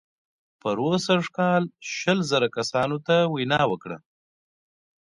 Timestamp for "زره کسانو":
2.31-2.97